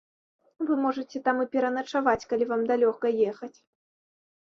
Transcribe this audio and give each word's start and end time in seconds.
Вы 0.69 0.77
можаце 0.85 1.17
там 1.27 1.43
і 1.45 1.47
пераначаваць, 1.57 2.25
калі 2.35 2.51
вам 2.55 2.61
далёка 2.75 3.17
ехаць. 3.31 3.55